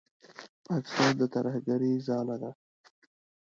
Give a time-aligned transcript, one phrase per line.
[0.67, 2.51] پاکستان د ترهګرۍ ځاله ده.